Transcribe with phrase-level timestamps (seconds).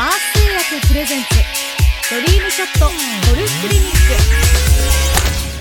[0.00, 0.32] アース
[0.70, 1.28] 通訳プレゼンツ
[2.14, 2.92] ドリームショットゴ
[3.36, 3.90] ルフクリニッ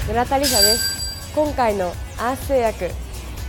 [0.05, 0.07] ク。
[0.09, 1.33] 村田理沙です。
[1.33, 1.87] 今回の
[2.19, 2.91] アース製薬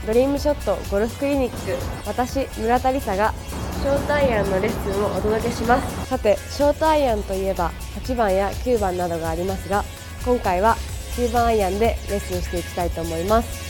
[0.06, 1.76] ドリームショットゴルフクリニック。
[2.06, 3.34] 私村田理沙が
[3.82, 6.08] ショートアイアンのレッスンをお届けします。
[6.08, 7.70] さてショートアイアンといえば
[8.02, 9.84] 8番や9番などがありますが
[10.24, 10.74] 今回は
[11.16, 13.67] 9番アイアンでレッスンしていきたいと思います。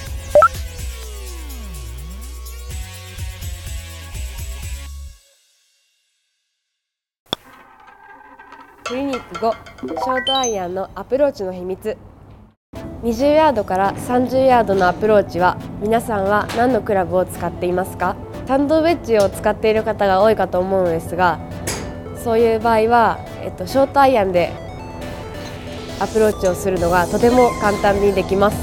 [8.88, 9.52] クリニック5
[9.86, 11.98] ショートアイアンのアプローチの秘密。
[13.02, 18.16] 20ヤードから30ヤードのアプローチは皆さんは何のクラブを使っていますか？
[18.46, 21.38] サンドウェッジを使っている方が多いかと思うのですが
[22.24, 24.54] そういう場合は、えっと、ショートアイアンで
[26.00, 28.56] アプローチをするのがとても簡単にできます。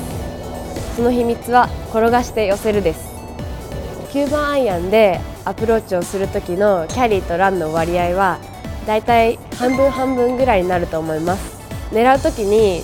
[0.96, 3.14] その秘密は転がして寄せるです。
[4.12, 8.40] 9番アイアンでアプローチをする時のキャリーとランの割合は
[8.86, 11.56] だいたい半分半分ぐらいになると思います。
[11.92, 12.82] 狙う時に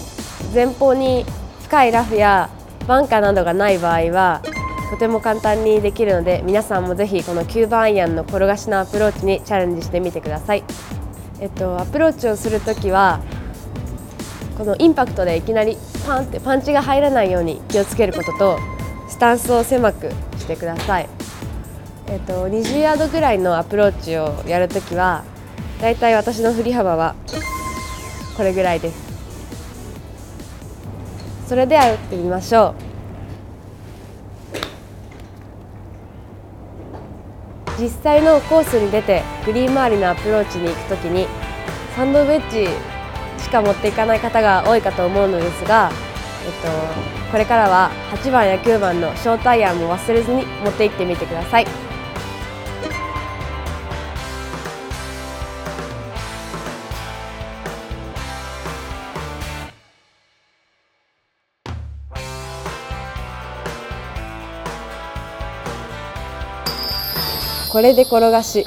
[0.54, 1.26] 前方に
[1.64, 2.50] 深いラフや
[2.88, 4.42] バンカーなどがない場合は
[4.92, 10.64] とても簡単にできるので皆さんもぜひこの9番アイアンの転がしのアプローチにチャレンジしてみてください。
[11.40, 13.20] えっとアプローチをする時は
[14.58, 18.60] このインパクトでいきなりパンってパンチが入らないように気をつけることと
[19.08, 21.10] スタンスを狭くしてください。
[22.08, 25.24] えっと20ヤードぐらいのアプローチをやるときは
[25.82, 27.16] だいたい私の振り幅は
[28.38, 29.12] これぐらいです
[31.48, 32.92] それでは打ってみましょう
[37.82, 41.26] 実際のコースに出てグリーン周りのアプローチに行くときに
[41.96, 42.68] サンドウェッジ
[43.44, 45.92] しか持っていかない方が多いかと思うのですが、
[46.46, 51.91] えっと、これからは8番や9番のショートアイアンも忘れずに持って行ってみてください。
[67.72, 68.66] これで転がし。